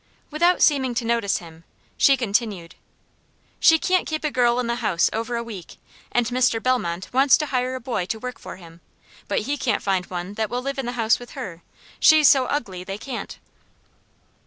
[0.31, 1.63] Without seeming to notice him,
[1.95, 2.73] she continued,
[3.59, 5.77] "She can't keep a girl in the house over a week;
[6.11, 6.59] and Mr.
[6.59, 8.81] Bellmont wants to hire a boy to work for him,
[9.27, 11.61] but he can't find one that will live in the house with her;
[11.99, 13.37] she's so ugly, they can't."